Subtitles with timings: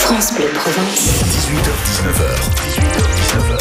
[0.00, 1.22] France Bleu Provence.
[1.24, 2.24] 18h, 19h.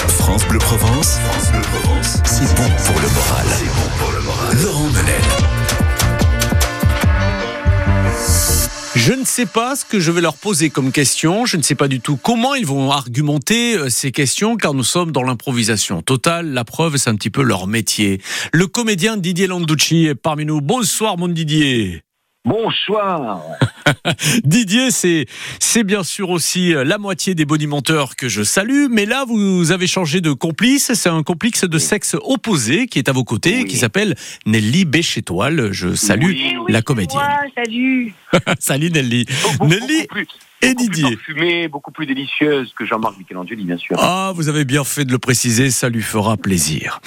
[0.07, 1.17] France Bleu Provence.
[1.19, 2.17] France Bleu Provence.
[2.25, 3.45] C'est bon pour le moral.
[3.57, 4.57] C'est bon pour le moral.
[4.63, 5.21] Laurent Menel.
[8.95, 11.45] Je ne sais pas ce que je vais leur poser comme question.
[11.45, 14.83] Je ne sais pas du tout comment ils vont argumenter euh, ces questions, car nous
[14.83, 16.53] sommes dans l'improvisation totale.
[16.53, 18.21] La preuve, c'est un petit peu leur métier.
[18.53, 20.61] Le comédien Didier Landucci est parmi nous.
[20.61, 22.01] Bonsoir, mon Didier.
[22.45, 23.41] Bonsoir.
[24.45, 25.25] Didier, c'est
[25.59, 29.87] c'est bien sûr aussi la moitié des bonimenteurs que je salue, mais là vous avez
[29.87, 30.93] changé de complice.
[30.93, 33.65] C'est un complice de sexe opposé qui est à vos côtés, Oui.
[33.65, 35.73] qui s'appelle Nelly Béchétoile.
[35.73, 37.21] Je salue Oui, la comédienne.
[37.55, 38.13] salut.
[38.59, 39.25] Salut Nelly.
[39.43, 40.27] Beaucoup, Nelly beaucoup plus,
[40.61, 41.15] et beaucoup plus Didier.
[41.15, 43.95] parfumée, beaucoup plus délicieuse que Jean-Marc Michelangeli, bien sûr.
[43.99, 46.99] Ah, vous avez bien fait de le préciser, ça lui fera plaisir.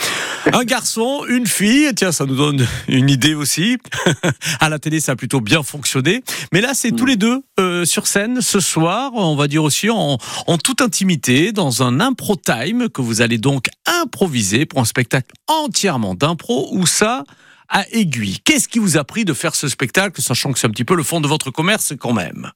[0.52, 3.78] Un garçon, une fille, tiens, ça nous donne une idée aussi.
[4.60, 6.22] à la télé, ça a plutôt bien fonctionné.
[6.52, 9.88] Mais là, c'est tous les deux euh, sur scène ce soir, on va dire aussi
[9.88, 14.84] en, en toute intimité, dans un impro time que vous allez donc improviser pour un
[14.84, 17.24] spectacle entièrement d'impro où ça
[17.68, 18.38] à aiguille.
[18.44, 20.94] Qu'est-ce qui vous a pris de faire ce spectacle, sachant que c'est un petit peu
[20.94, 22.50] le fond de votre commerce quand même?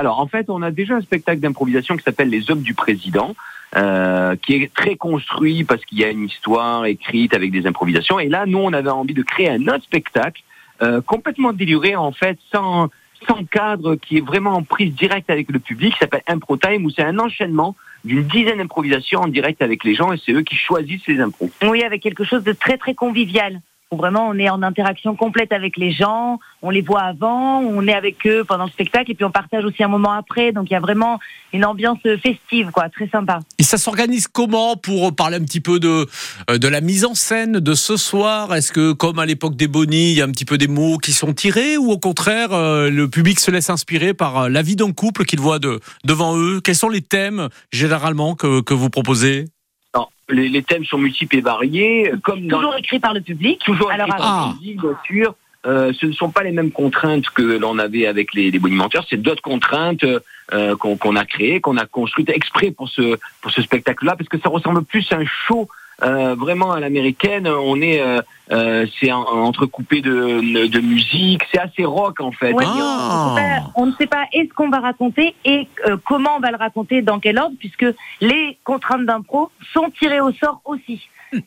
[0.00, 3.36] Alors, en fait, on a déjà un spectacle d'improvisation qui s'appelle Les Hommes du Président,
[3.76, 8.18] euh, qui est très construit parce qu'il y a une histoire écrite avec des improvisations.
[8.18, 10.40] Et là, nous, on avait envie de créer un autre spectacle
[10.80, 12.88] euh, complètement déluré, en fait, sans,
[13.28, 16.86] sans cadre, qui est vraiment en prise directe avec le public, qui s'appelle Impro Time,
[16.86, 20.40] où c'est un enchaînement d'une dizaine d'improvisations en direct avec les gens, et c'est eux
[20.40, 21.50] qui choisissent les impros.
[21.62, 23.60] Oui, avec quelque chose de très très convivial.
[23.92, 27.86] Où vraiment on est en interaction complète avec les gens, on les voit avant, on
[27.88, 30.52] est avec eux pendant le spectacle et puis on partage aussi un moment après.
[30.52, 31.18] Donc il y a vraiment
[31.52, 33.40] une ambiance festive, quoi, très sympa.
[33.58, 36.06] Et ça s'organise comment pour parler un petit peu de,
[36.48, 38.54] euh, de la mise en scène de ce soir?
[38.54, 40.98] Est-ce que, comme à l'époque des Bonnie, il y a un petit peu des mots
[40.98, 44.62] qui sont tirés ou au contraire, euh, le public se laisse inspirer par euh, la
[44.62, 46.60] vie d'un couple qu'ils voient de, devant eux?
[46.60, 49.46] Quels sont les thèmes généralement que, que vous proposez?
[49.94, 53.60] Alors, les, les thèmes sont multiples et variés, comme dans Toujours écrit par le public.
[53.64, 54.26] toujours Alors, écrit ah.
[54.26, 55.34] par le public, bien sûr.
[55.66, 59.04] Euh, ce ne sont pas les mêmes contraintes que l'on avait avec les, les bonimenteurs,
[59.10, 63.50] c'est d'autres contraintes euh, qu'on qu'on a créées, qu'on a construites exprès pour ce, pour
[63.50, 65.68] ce spectacle-là, parce que ça ressemble plus à un show
[66.02, 67.46] euh, vraiment à l'américaine.
[67.48, 68.20] On est, euh,
[68.52, 72.52] euh, c'est en- entrecoupé de, de musique, c'est assez rock en fait.
[72.52, 73.32] Ouais, Ah.
[73.34, 76.40] on, sait pas- on ne sait pas est-ce qu'on va raconter et euh, comment on
[76.40, 77.86] va le raconter, dans quel ordre, puisque
[78.20, 81.00] les contraintes d'impro sont tirées au sort aussi.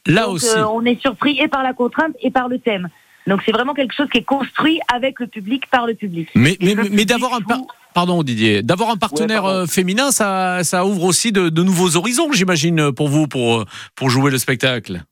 [0.06, 0.58] Là Donc, aussi.
[0.58, 2.90] euh, on est surpris et par la contrainte et par le thème.
[3.28, 6.30] Donc c'est vraiment quelque chose qui est construit avec le public, par le public.
[6.36, 7.60] Mais, mais, mais d'avoir un par-
[7.94, 12.32] pardon Didier, d'avoir un partenaire euh, féminin, ça, ça ouvre aussi de, de nouveaux horizons,
[12.32, 13.66] j'imagine, pour vous, pour, euh,
[13.96, 15.04] pour jouer le spectacle.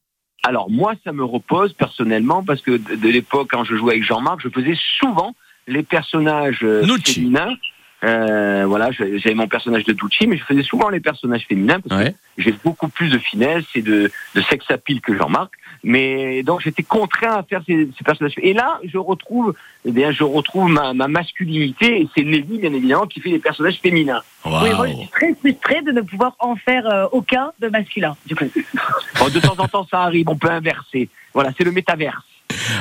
[0.43, 4.41] Alors moi, ça me repose personnellement parce que de, l'époque, quand je jouais avec Jean-Marc,
[4.41, 5.35] je faisais souvent
[5.67, 7.21] les personnages euh, Nucci.
[7.21, 7.55] féminins.
[8.03, 12.01] Euh, voilà, j'avais mon personnage de Tucci, mais je faisais souvent les personnages féminins parce
[12.01, 12.11] Ouais.
[12.35, 15.51] que j'ai beaucoup plus de finesse et de, de sex appeal que Jean-Marc.
[15.83, 18.33] Mais donc j'étais contraint à faire ces, ces personnages.
[18.37, 19.53] Et là, je retrouve,
[19.85, 23.39] eh bien, je retrouve ma, ma masculinité et c'est Nelly, bien évidemment, qui fait les
[23.39, 24.21] personnages féminins.
[24.45, 28.15] Oui, moi, je suis très frustrée de ne pouvoir en faire euh, aucun de masculin,
[28.25, 28.45] du coup.
[29.19, 31.09] Bon, de temps en temps, ça arrive, on peut inverser.
[31.33, 32.23] Voilà, c'est le métaverse.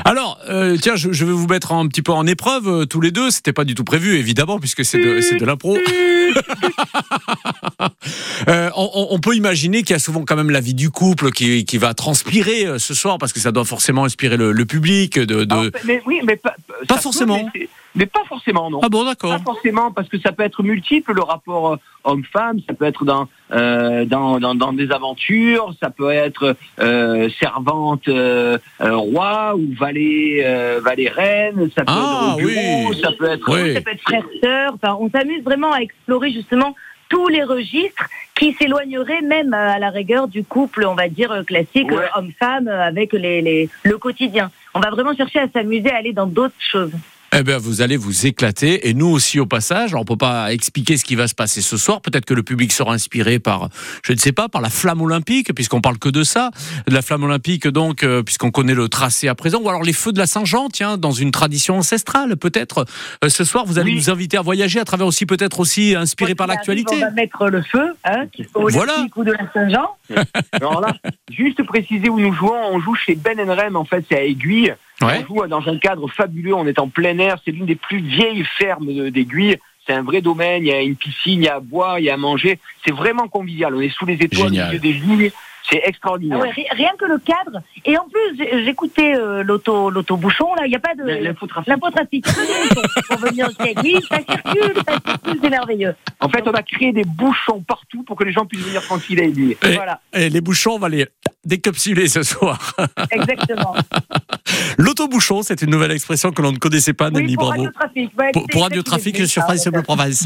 [0.05, 3.01] Alors, euh, tiens, je, je vais vous mettre un petit peu en épreuve euh, tous
[3.01, 3.31] les deux.
[3.31, 5.77] C'était pas du tout prévu, évidemment, puisque c'est de, c'est de l'impro.
[8.49, 11.65] Euh, on, peut imaginer qu'il y a souvent quand même la vie du couple qui,
[11.67, 15.19] qui va transpirer ce soir, parce que ça doit forcément inspirer le, le public.
[15.19, 16.55] De, de- Alors, mais oui, mais pas,
[16.89, 17.51] Pas ça peut, forcément.
[17.55, 18.81] mais mais pas forcément, non.
[18.83, 19.31] Ah bon, d'accord.
[19.37, 23.05] Pas forcément, parce que ça peut être multiple le rapport euh, homme-femme, ça peut être
[23.05, 29.67] dans, euh, dans, dans, dans des aventures, ça peut être euh, servante euh, roi ou
[29.79, 33.01] valet, euh, valet reine, ça peut Ah, être bureau, oui.
[33.03, 33.49] ça peut être.
[33.53, 33.75] Oui.
[33.75, 34.73] Ça peut être frère-sœur.
[34.75, 36.75] Enfin, on s'amuse vraiment à explorer justement
[37.09, 38.05] tous les registres
[38.37, 42.07] qui s'éloigneraient même à la rigueur du couple, on va dire, classique, Ouais.
[42.17, 44.51] homme-femme, avec les, les, le quotidien.
[44.75, 46.93] On va vraiment chercher à s'amuser, à aller dans d'autres choses.
[47.33, 49.91] Eh bien, vous allez vous éclater, et nous aussi au passage.
[49.91, 52.01] Alors, on peut pas expliquer ce qui va se passer ce soir.
[52.01, 53.69] Peut-être que le public sera inspiré par,
[54.03, 56.51] je ne sais pas, par la flamme olympique, puisqu'on parle que de ça,
[56.89, 59.93] de la flamme olympique, donc, euh, puisqu'on connaît le tracé à présent, ou alors les
[59.93, 62.85] feux de la Saint-Jean, tiens, dans une tradition ancestrale, peut-être.
[63.25, 63.97] Euh, ce soir, vous allez Oui.
[63.97, 66.97] nous inviter à voyager à travers aussi, peut-être aussi inspiré par l'actualité.
[66.97, 68.25] On va mettre le feu, hein,
[68.55, 69.07] au Voilà.
[69.15, 69.87] Ou de la Saint-Jean.
[70.53, 70.95] Alors là,
[71.31, 74.75] juste préciser où nous jouons, on joue chez Ben Rem, en fait, c'est à Aiguille.
[75.03, 75.25] Ouais.
[75.31, 77.99] On joue dans un cadre fabuleux, on est en plein air, c'est l'une des plus
[78.01, 79.57] vieilles fermes de- d'Aiguille.
[79.87, 82.05] C'est un vrai domaine, il y a une piscine, il y a à boire, il
[82.05, 82.59] y a à manger.
[82.85, 83.75] C'est vraiment convivial.
[83.75, 84.67] On est sous les étoiles, Génial.
[84.67, 85.31] au milieu des vignes.
[85.71, 86.39] C'est extraordinaire.
[86.41, 87.63] Ah ouais, ri- rien que le cadre.
[87.85, 90.67] Et en plus, j'écoutais euh, l'auto, l'auto-bouchon, là.
[90.67, 91.05] Il n'y a pas de.
[91.05, 92.25] L'infotrafic.
[93.09, 93.81] Pour venir au siècle.
[93.85, 95.95] Oui, ça circule, ça circule, c'est merveilleux.
[96.21, 99.21] En fait, on a créé des bouchons partout pour que les gens puissent venir tranquille
[99.21, 99.57] et dire.
[99.63, 100.01] Et, Voilà.
[100.13, 101.07] et les bouchons, on va les
[101.45, 102.75] décapsuler ce soir.
[103.11, 103.75] Exactement.
[104.79, 107.63] L'autobouchon, c'est une nouvelle expression que l'on ne connaissait pas, Oui, Nelly, pour bravo.
[107.65, 108.11] Radio Trafic.
[108.19, 109.67] Ouais, Pour, pour Radio Trafic sur France.
[109.69, 110.25] Bleu Provence.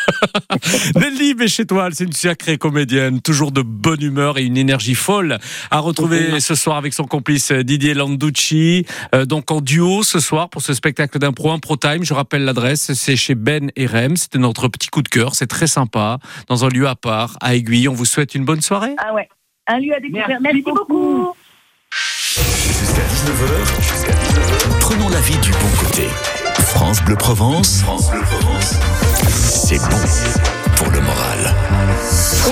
[0.96, 5.38] Nelly Béchétoile, c'est une sacrée comédienne, toujours de bonne humeur et une énergie folle
[5.70, 8.86] à retrouver ce soir avec son complice Didier Landucci.
[9.14, 12.04] Euh, donc en duo ce soir pour ce spectacle d'impro Impro Time.
[12.04, 14.16] Je rappelle l'adresse, c'est chez Ben et Rem.
[14.16, 15.34] C'était notre petit coup de cœur.
[15.34, 16.18] C'est très sympa,
[16.48, 17.88] dans un lieu à part, à Aiguille.
[17.88, 18.94] On vous souhaite une bonne soirée.
[18.98, 19.28] Ah ouais.
[19.66, 20.26] Un lieu à découvrir.
[20.28, 20.86] Merci Merci, beaucoup.
[20.86, 21.34] beaucoup.
[22.34, 26.08] Jusqu'à 19h, jusqu'à 19h, prenons la vie du bon côté.
[26.58, 28.74] France Bleu Provence, France Bleu Provence,
[29.78, 31.54] c'est bon pour le moral.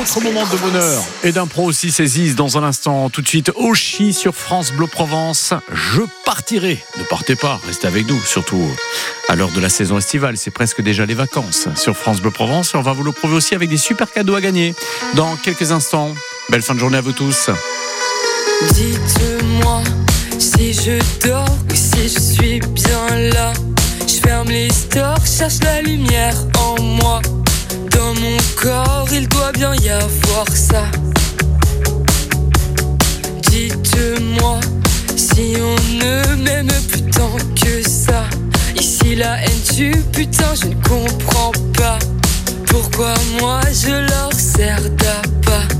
[0.00, 3.10] Autre moment de bonheur et d'impro aussi saisissent dans un instant.
[3.10, 5.52] Tout de suite, Ochi sur France Bleu Provence.
[5.72, 6.82] Je partirai.
[6.98, 8.62] Ne partez pas, restez avec nous, surtout
[9.28, 10.36] à l'heure de la saison estivale.
[10.36, 12.74] C'est presque déjà les vacances sur France Bleu Provence.
[12.74, 14.74] Et on va vous le prouver aussi avec des super cadeaux à gagner
[15.14, 16.14] dans quelques instants.
[16.48, 17.50] Belle fin de journée à vous tous.
[18.72, 19.82] Dites-moi
[20.38, 23.52] si je dors ou si je suis bien là.
[24.06, 27.20] Je ferme les stores, cherche la lumière en moi.
[27.90, 30.84] Dans mon corps, il doit bien y avoir ça.
[33.50, 34.60] Dites-moi
[35.16, 38.24] si on ne m'aime plus tant que ça.
[38.76, 41.98] Ici la haine tue, putain, je ne comprends pas.
[42.66, 45.79] Pourquoi moi je leur sers d'appât?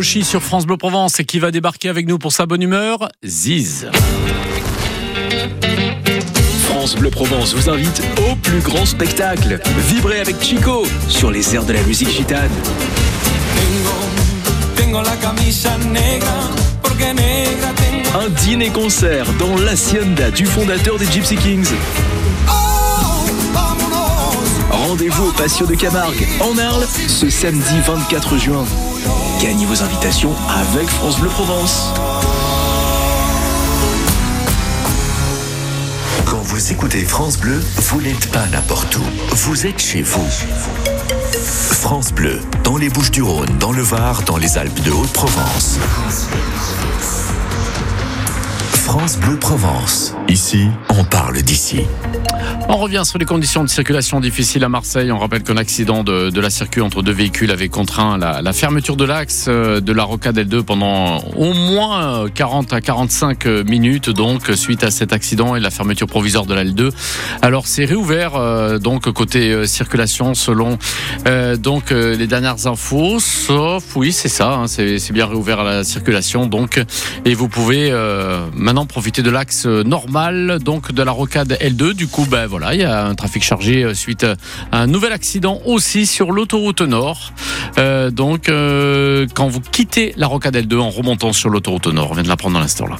[0.00, 3.10] Chi sur France Bleu Provence et qui va débarquer avec nous pour sa bonne humeur
[3.22, 3.86] Ziz.
[6.64, 9.60] France Bleu Provence vous invite au plus grand spectacle.
[9.88, 12.50] Vibrez avec Chico sur les airs de la musique gitane.
[18.14, 21.68] Un dîner-concert dans l'hacienda du fondateur des Gypsy Kings.
[22.48, 23.26] Oh.
[24.70, 28.64] Rendez-vous au Patio de Camargue, en Arles, ce samedi 24 juin.
[29.40, 31.92] Gagnez vos invitations avec France Bleu Provence.
[36.24, 39.02] Quand vous écoutez France Bleu, vous n'êtes pas n'importe où.
[39.32, 40.26] Vous êtes chez vous.
[41.70, 45.78] France Bleu, dans les Bouches-du-Rhône, dans le Var, dans les Alpes de Haute-Provence.
[48.86, 50.14] France Bleu Provence.
[50.28, 51.80] Ici, on parle d'ici.
[52.68, 55.10] On revient sur les conditions de circulation difficiles à Marseille.
[55.10, 59.04] On rappelle qu'un accident de, la circuit entre deux véhicules avait contraint la, fermeture de
[59.04, 64.84] l'axe euh, de la rocade L2 pendant au moins 40 à 45 minutes, donc suite
[64.84, 66.90] à cet accident et la fermeture provisoire de la L2.
[67.42, 70.78] Alors c'est réouvert euh, donc côté euh, circulation selon
[71.58, 76.46] donc les dernières infos, sauf oui c'est ça, hein, c'est bien réouvert à la circulation
[76.46, 76.80] donc
[77.24, 78.46] et vous pouvez euh,
[78.76, 81.94] maintenant profiter de l'axe normal donc de la rocade L2.
[81.94, 84.24] Du coup ben voilà il y a un trafic chargé euh, suite
[84.70, 87.32] à un nouvel accident aussi sur l'autoroute nord.
[87.78, 92.14] Euh, donc euh, quand vous quittez la rocade L2 en remontant sur l'autoroute nord, on
[92.14, 92.96] vient de l'apprendre dans l'instant là.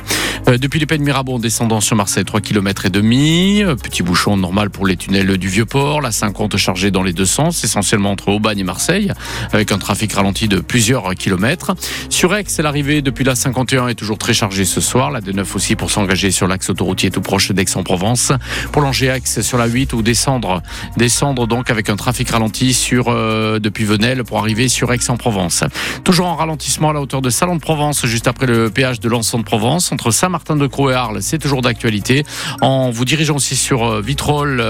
[0.48, 3.74] Euh, depuis les Pays de Mirabeau en descendant sur Marseille 3 km et demi, Euh,
[3.74, 7.64] petit bouchon normal pour les tunnels du Vieux-Port, la 50 chargée dans les deux sens,
[7.64, 9.12] essentiellement entre Aubagne et Marseille,
[9.52, 11.74] avec un trafic ralenti de plusieurs kilomètres.
[12.08, 15.65] Sur Aix, l'arrivée depuis la 51 est toujours très chargée ce soir, la D9 aussi
[15.74, 18.32] pour s'engager sur l'axe autoroutier tout proche d'Aix-en-Provence,
[18.72, 20.62] pour longer Aix sur la 8 ou descendre,
[20.96, 25.64] descendre donc avec un trafic ralenti sur euh, depuis Venelle pour arriver sur Aix-en-Provence.
[26.04, 29.08] Toujours en ralentissement à la hauteur de Salon de Provence, juste après le péage de
[29.08, 32.24] l'Anson de Provence, entre Saint-Martin-de-Croix et Arles, c'est toujours d'actualité.
[32.60, 34.62] En vous dirigeant aussi sur euh, Vitrolles,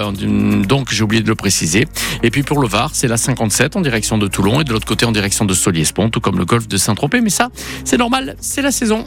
[0.66, 1.86] donc j'ai oublié de le préciser.
[2.22, 4.86] Et puis pour le Var, c'est la 57 en direction de Toulon et de l'autre
[4.86, 7.20] côté en direction de Solier-Spont, tout comme le golfe de Saint-Tropez.
[7.20, 7.48] Mais ça,
[7.84, 9.04] c'est normal, c'est la saison.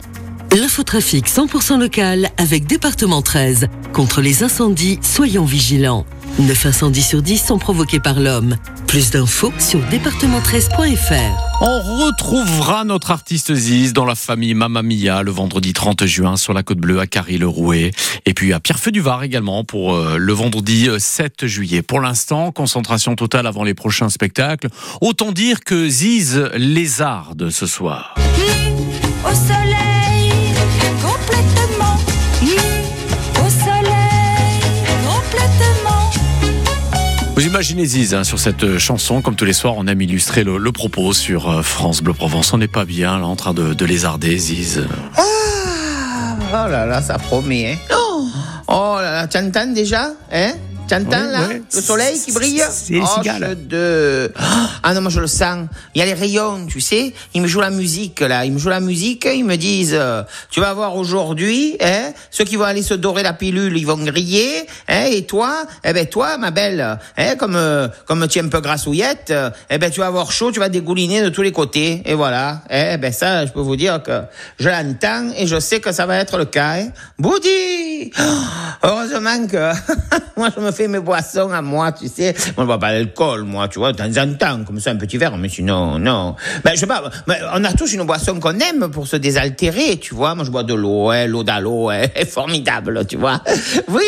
[0.58, 3.68] L'infotrafic 100% local avec Département 13.
[3.92, 6.04] Contre les incendies, soyons vigilants.
[6.40, 8.56] 9 incendies sur 10 sont provoqués par l'homme.
[8.88, 11.60] Plus d'infos sur département13.fr.
[11.60, 16.52] On retrouvera notre artiste Ziz dans la famille Mamma Mia le vendredi 30 juin sur
[16.52, 17.92] la Côte Bleue à Carry-le-Rouet.
[18.26, 21.82] Et puis à Pierrefeu du Var également pour euh, le vendredi euh, 7 juillet.
[21.82, 24.68] Pour l'instant, concentration totale avant les prochains spectacles.
[25.00, 28.16] Autant dire que Ziz lézarde ce soir.
[29.24, 29.89] au soleil
[37.40, 40.44] Vous imaginez Ziz hein, sur cette euh, chanson, comme tous les soirs, on aime illustrer
[40.44, 42.52] le, le propos sur euh, France Bleu Provence.
[42.52, 44.86] On n'est pas bien là en train de, de lézarder Ziz.
[45.16, 47.94] Ah, oh là là, ça promet, hein.
[47.96, 48.26] Oh,
[48.68, 50.52] oh là là, tu entends déjà, hein?
[50.90, 51.62] Tu entends Oui, là oui.
[51.72, 53.56] Le soleil qui brille C'est les oh, cigales.
[53.68, 54.32] de...
[54.82, 55.68] Ah non, moi je le sens.
[55.94, 57.12] Il y a les rayons, tu sais.
[57.34, 58.44] Ils me jouent la musique là.
[58.44, 59.28] Ils me jouent la musique.
[59.32, 63.22] Ils me disent, euh, tu vas voir aujourd'hui, hein, ceux qui vont aller se dorer
[63.22, 64.66] la pilule, ils vont griller.
[64.88, 68.48] Hein, et toi, eh ben toi, ma belle, hein, comme euh, comme tu es un
[68.48, 71.52] peu grassouillette, euh, eh ben tu vas avoir chaud, tu vas dégouliner de tous les
[71.52, 72.02] côtés.
[72.04, 72.62] Et voilà.
[72.68, 74.22] Eh ben ça, je peux vous dire que
[74.58, 76.78] je l'entends et je sais que ça va être le cas.
[76.80, 76.88] Hein.
[77.18, 78.22] Boudi Oh,
[78.82, 79.72] Heureusement que
[80.36, 82.34] moi je me fais mes boissons à moi, tu sais.
[82.56, 84.96] Moi je bois pas d'alcool, moi, tu vois, de temps en temps, comme ça un
[84.96, 86.36] petit verre, mais sinon, non.
[86.64, 89.98] Ben je sais pas, ben, on a tous une boisson qu'on aime pour se désaltérer,
[89.98, 90.34] tu vois.
[90.34, 93.40] Moi je bois de l'eau, hein, l'eau d'allô, hein, est formidable, tu vois.
[93.88, 94.02] Oui,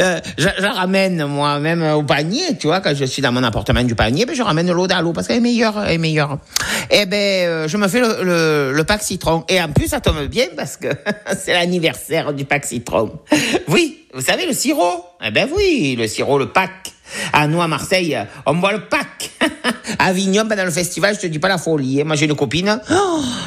[0.00, 3.42] euh, je, je ramène moi même au panier, tu vois, quand je suis dans mon
[3.42, 6.38] appartement du panier, ben je ramène l'eau d'allô parce qu'elle est meilleure, elle est meilleure.
[6.90, 10.46] Eh ben euh, je me fais le pack citron et en plus ça tombe bien
[10.56, 10.88] parce que
[11.38, 13.12] c'est l'anniversaire du pack citron.
[13.68, 15.04] Oui, vous savez le sirop?
[15.24, 16.92] Eh ben oui, le sirop, le pack.
[17.32, 18.16] À nous, à Marseille,
[18.46, 19.30] on boit le pack.
[19.98, 22.00] À Avignon, pendant le festival, je te dis pas la folie.
[22.00, 22.04] hein.
[22.04, 22.80] Moi, j'ai une copine.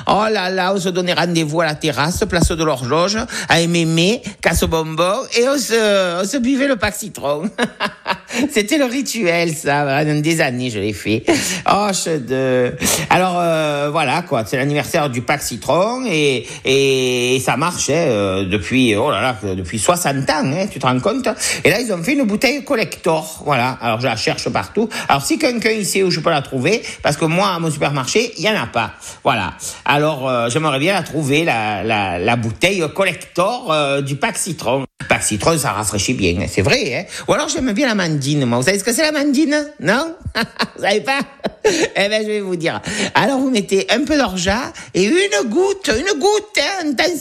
[0.09, 3.17] Oh, là là, on se donnait rendez-vous à la terrasse, place de l'horloge,
[3.49, 7.49] à Mémé, casse bonbon, et on se, on se buvait le pack citron.
[8.51, 10.03] C'était le rituel, ça.
[10.05, 11.23] Des années, je l'ai fait.
[11.69, 12.73] Oh, je de...
[13.09, 14.43] Alors, euh, voilà, quoi.
[14.45, 19.53] C'est l'anniversaire du pack citron, et, et, ça marche, hein, euh, depuis, oh là là,
[19.55, 21.27] depuis 60 ans, hein, tu te rends compte?
[21.63, 23.43] Et là, ils ont fait une bouteille collector.
[23.45, 23.77] Voilà.
[23.81, 24.87] Alors, je la cherche partout.
[25.09, 28.33] Alors, si quelqu'un ici où je peux la trouver, parce que moi, à mon supermarché,
[28.37, 28.93] il y en a pas.
[29.23, 29.53] Voilà.
[29.85, 34.85] Alors, euh, j'aimerais bien la trouver, la, la, bouteille collector euh, du pack citron.
[35.09, 36.95] Pack citron, ça rafraîchit bien, hein, c'est vrai.
[36.95, 37.95] Hein Ou alors, j'aime bien la
[38.35, 39.71] Vous savez ce que c'est la mandine?
[39.79, 40.15] Non?
[40.75, 41.19] Vous savez pas?
[41.65, 42.81] Eh ben, je vais vous dire.
[43.13, 47.17] Alors, vous mettez un peu d'orgeat et une goutte, une goutte, hein, attention.